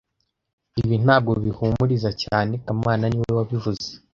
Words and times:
Ibi 0.81 0.95
ntabwo 1.03 1.31
bihumuriza 1.45 2.09
cyane 2.23 2.53
kamana 2.65 3.05
niwe 3.07 3.31
wabivuze 3.37 3.87